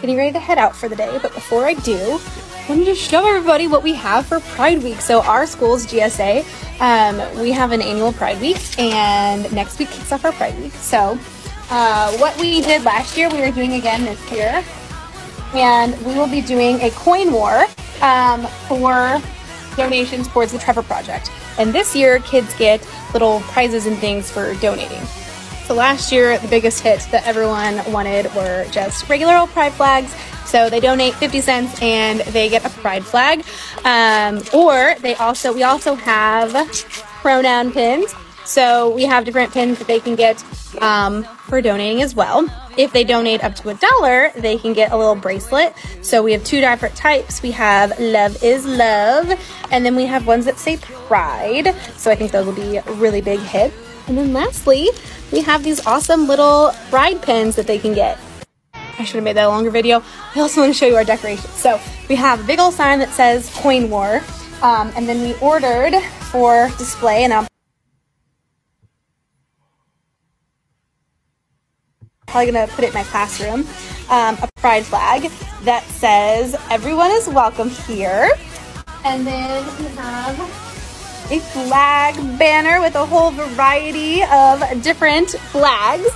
[0.00, 1.18] getting ready to head out for the day.
[1.20, 5.00] But before I do, I wanted to show everybody what we have for Pride Week.
[5.00, 6.44] So our school's GSA,
[6.80, 10.72] um, we have an annual Pride Week, and next week kicks off our Pride Week.
[10.72, 11.18] So
[11.70, 14.64] uh, what we did last year, we are doing again this year,
[15.54, 17.64] and we will be doing a coin war
[18.02, 19.20] um, for
[19.76, 21.30] donations towards the Trevor Project.
[21.58, 25.00] And this year, kids get little prizes and things for donating.
[25.68, 30.16] So last year, the biggest hit that everyone wanted were just regular old pride flags.
[30.46, 33.44] So they donate 50 cents and they get a pride flag.
[33.84, 36.54] Um, or they also, we also have
[37.20, 38.14] pronoun pins.
[38.46, 40.42] So we have different pins that they can get
[40.80, 42.46] um, for donating as well.
[42.76, 45.74] If they donate up to a dollar, they can get a little bracelet.
[46.02, 47.42] So we have two different types.
[47.42, 49.32] We have Love is Love,
[49.70, 51.74] and then we have ones that say Pride.
[51.96, 53.72] So I think those will be really big hit.
[54.06, 54.88] And then lastly,
[55.32, 58.18] we have these awesome little bride pins that they can get.
[58.74, 60.02] I should have made that a longer video.
[60.34, 61.50] I also want to show you our decorations.
[61.50, 64.22] So we have a big old sign that says Coin War.
[64.62, 65.94] Um, and then we ordered
[66.32, 67.47] for display, and I'm
[72.28, 73.66] probably gonna put it in my classroom,
[74.10, 75.30] um, a pride flag
[75.64, 78.30] that says everyone is welcome here.
[79.04, 80.38] And then we have
[81.30, 86.08] a flag banner with a whole variety of different flags.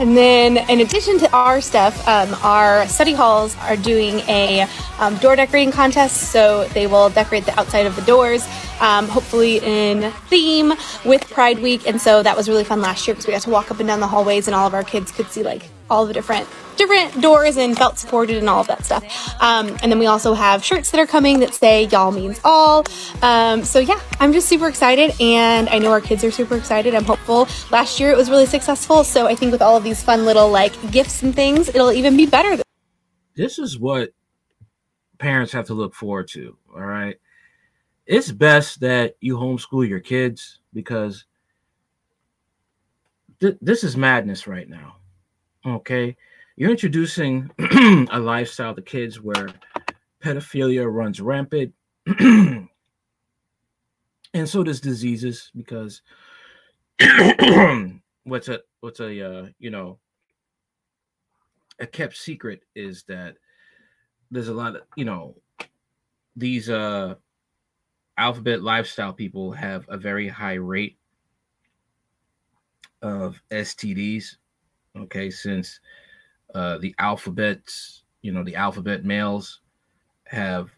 [0.00, 4.66] And then, in addition to our stuff, um, our study halls are doing a
[4.98, 6.32] um, door decorating contest.
[6.32, 8.48] So they will decorate the outside of the doors,
[8.80, 10.72] um, hopefully in theme
[11.04, 11.86] with Pride Week.
[11.86, 13.86] And so that was really fun last year because we got to walk up and
[13.86, 17.20] down the hallways, and all of our kids could see like all the different different
[17.20, 19.04] doors and felt supported and all of that stuff.
[19.42, 22.86] Um, and then we also have shirts that are coming that say "Y'all means all."
[23.22, 26.94] Um, so yeah, I'm just super excited, and I know our kids are super excited.
[26.94, 27.48] I'm hopeful.
[27.70, 30.48] Last year it was really successful, so I think with all of these fun little
[30.50, 32.62] like gifts and things, it'll even be better.
[33.34, 34.10] This is what
[35.18, 36.56] parents have to look forward to.
[36.74, 37.16] All right,
[38.06, 41.26] it's best that you homeschool your kids because
[43.40, 44.96] th- this is madness right now.
[45.66, 46.16] Okay.
[46.56, 47.50] You're introducing
[48.10, 49.48] a lifestyle to kids where
[50.22, 51.74] pedophilia runs rampant.
[54.32, 56.02] And so does diseases because
[58.24, 59.98] what's a what's a uh, you know
[61.80, 63.36] a kept secret is that
[64.30, 65.34] there's a lot of you know
[66.36, 67.14] these uh
[68.18, 70.96] alphabet lifestyle people have a very high rate
[73.02, 74.36] of STDs
[74.96, 75.80] okay since
[76.54, 79.60] uh, the alphabets, you know, the alphabet males
[80.24, 80.70] have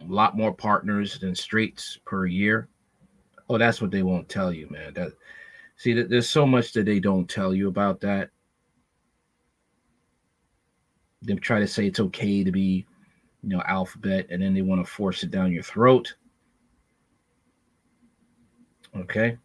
[0.00, 2.68] a lot more partners than straights per year.
[3.48, 4.94] Oh, that's what they won't tell you, man.
[4.94, 5.12] That
[5.76, 8.30] see, there's so much that they don't tell you about that.
[11.22, 12.84] They try to say it's okay to be,
[13.42, 16.14] you know, alphabet, and then they want to force it down your throat.
[18.96, 19.38] Okay.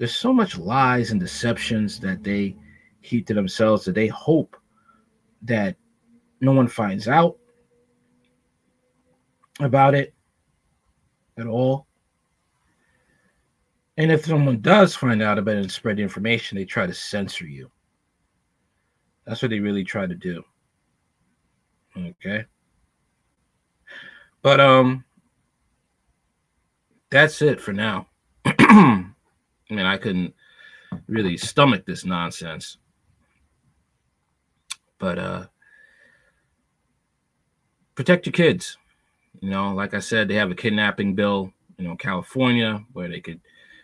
[0.00, 2.56] There's so much lies and deceptions that they
[3.02, 4.56] keep to themselves that they hope
[5.42, 5.76] that
[6.40, 7.36] no one finds out
[9.60, 10.14] about it
[11.36, 11.86] at all.
[13.98, 16.94] And if someone does find out about it and spread the information, they try to
[16.94, 17.70] censor you.
[19.26, 20.42] That's what they really try to do.
[21.94, 22.46] Okay.
[24.40, 25.04] But um
[27.10, 28.06] that's it for now.
[29.70, 30.34] I mean, I couldn't
[31.06, 32.78] really stomach this nonsense.
[34.98, 35.46] But uh
[37.94, 38.76] protect your kids.
[39.40, 43.20] You know, like I said, they have a kidnapping bill, you know, California, where they
[43.20, 43.40] could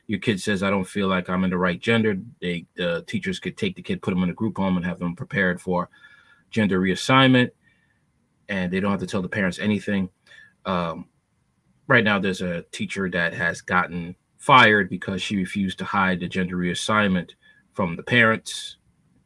[0.07, 2.19] your kid says I don't feel like I'm in the right gender.
[2.41, 4.99] They the teachers could take the kid, put them in a group home, and have
[4.99, 5.89] them prepared for
[6.51, 7.51] gender reassignment,
[8.49, 10.09] and they don't have to tell the parents anything.
[10.65, 11.07] Um,
[11.89, 14.15] right now, there's a teacher that has gotten
[14.47, 17.31] fired because she refused to hide the gender reassignment
[17.73, 18.77] from the parents.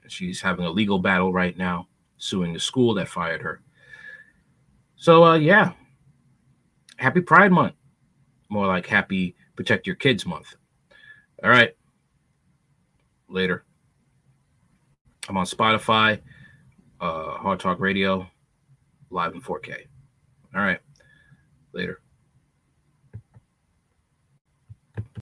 [0.08, 3.60] She's having a legal battle right now, suing the school that fired her.
[4.96, 5.72] So, uh, yeah,
[6.96, 7.74] happy Pride Month.
[8.48, 10.56] More like happy Protect Your Kids Month.
[11.44, 11.76] All right.
[13.28, 13.64] Later.
[15.28, 16.18] I'm on Spotify,
[16.98, 18.26] uh, Hard Talk Radio,
[19.10, 19.84] live in 4K.
[20.56, 20.80] All right.
[21.74, 22.00] Later.